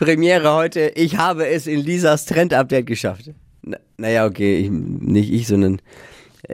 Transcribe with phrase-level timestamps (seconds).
[0.00, 0.92] Premiere heute.
[0.94, 3.32] Ich habe es in Lisas Trend-Update geschafft.
[3.60, 5.82] Na, naja, okay, ich, nicht ich, sondern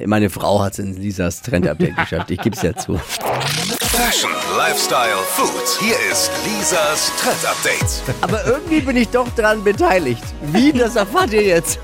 [0.04, 2.32] meine Frau hat es in Lisas Trend-Update geschafft.
[2.32, 2.98] Ich gebe es ja zu.
[2.98, 5.78] Fashion, Lifestyle, Food.
[5.78, 8.02] Hier ist Lisas Trend Update.
[8.20, 10.24] Aber irgendwie bin ich doch dran beteiligt.
[10.52, 11.78] Wie, das erfahrt ihr jetzt.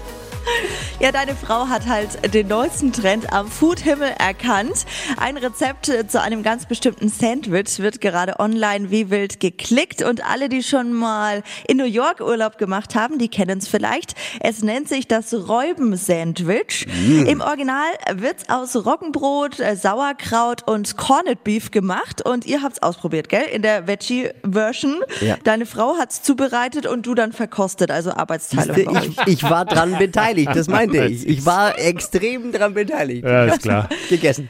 [1.02, 4.86] Ja, deine Frau hat halt den neuesten Trend am Foodhimmel erkannt.
[5.16, 10.24] Ein Rezept äh, zu einem ganz bestimmten Sandwich wird gerade online wie wild geklickt und
[10.24, 14.14] alle, die schon mal in New York Urlaub gemacht haben, die kennen es vielleicht.
[14.38, 16.86] Es nennt sich das Räuben-Sandwich.
[16.86, 17.26] Mm.
[17.26, 23.28] Im Original wird's aus Roggenbrot, äh, Sauerkraut und Corned Beef gemacht und ihr habt's ausprobiert,
[23.28, 23.46] gell?
[23.52, 25.00] In der Veggie-Version.
[25.20, 25.36] Ja.
[25.42, 28.96] Deine Frau hat's zubereitet und du dann verkostet, also Arbeitsteilung.
[29.02, 31.26] Ich, ich war dran beteiligt, das meinte ich.
[31.26, 33.24] Ich war extrem dran beteiligt.
[33.24, 33.88] Ja, ist klar.
[34.08, 34.48] Gegessen.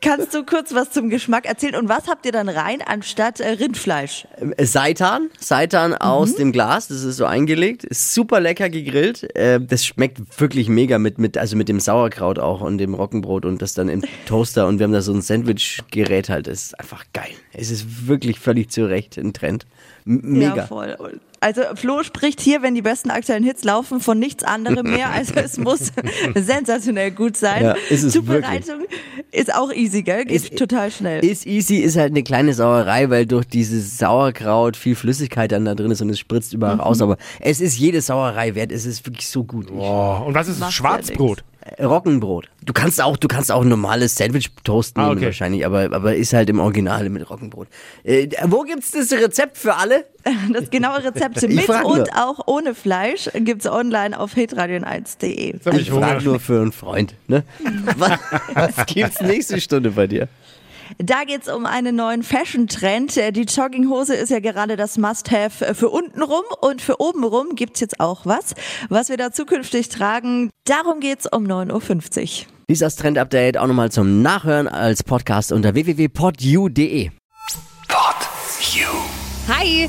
[0.00, 1.74] Kannst du kurz was zum Geschmack erzählen?
[1.74, 4.28] Und was habt ihr dann rein anstatt äh, Rindfleisch?
[4.56, 6.36] Äh, Seitan, Seitan aus mhm.
[6.36, 9.34] dem Glas, das ist so eingelegt, ist super lecker gegrillt.
[9.36, 13.44] Äh, das schmeckt wirklich mega mit, mit, also mit dem Sauerkraut auch und dem Roggenbrot
[13.44, 16.46] und das dann im Toaster und wir haben da so ein Sandwich-Gerät halt.
[16.46, 17.32] Das ist einfach geil.
[17.52, 19.66] Es ist wirklich völlig zu Recht ein Trend.
[20.04, 20.56] Mega.
[20.56, 20.96] Ja, voll.
[21.40, 25.08] Also Flo spricht hier, wenn die besten aktuellen Hits laufen, von nichts anderem mehr.
[25.18, 25.92] Also es muss
[26.34, 27.64] sensationell gut sein.
[27.64, 29.00] Ja, ist es Zubereitung wirklich.
[29.32, 30.24] ist auch easy, gell?
[30.24, 31.24] Geht ist, total schnell.
[31.24, 35.74] Ist easy, ist halt eine kleine Sauerei, weil durch dieses Sauerkraut viel Flüssigkeit dann da
[35.74, 36.82] drin ist und es spritzt überall mhm.
[36.82, 37.00] raus.
[37.02, 38.70] Aber es ist jede Sauerei wert.
[38.70, 39.70] Es ist wirklich so gut.
[39.72, 41.42] Oh, und was ist Macht Schwarzbrot?
[41.80, 42.48] Roggenbrot.
[42.64, 45.26] Du kannst auch, du kannst auch ein normales Sandwich Toast nehmen ah, okay.
[45.26, 47.68] wahrscheinlich, aber, aber ist halt im Original mit Roggenbrot.
[48.04, 50.04] Äh, wo gibt's das Rezept für alle?
[50.52, 55.56] Das genaue Rezept mit und auch ohne Fleisch gibt's online auf hitradion1.de.
[55.56, 57.14] Ich, ich frage nur für einen Freund.
[57.28, 57.44] Ne?
[57.96, 58.18] was,
[58.54, 60.28] was gibt's nächste Stunde bei dir?
[60.96, 63.16] Da geht's um einen neuen Fashion-Trend.
[63.36, 68.24] Die Jogginghose ist ja gerade das Must-Have für untenrum und für obenrum gibt's jetzt auch
[68.24, 68.54] was,
[68.88, 70.50] was wir da zukünftig tragen.
[70.64, 72.46] Darum geht's um 9.50 Uhr.
[72.70, 77.10] Dieses Trend-Update auch nochmal zum Nachhören als Podcast unter www.podu.de.
[77.88, 78.28] Pod
[79.48, 79.88] Hi!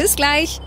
[0.00, 0.62] Bis gleich.